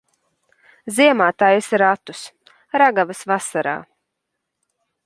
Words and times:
Ziemā 0.99 1.27
taisi 1.43 1.81
ratus, 1.83 2.25
ragavas 2.85 3.23
vasarā. 3.35 3.77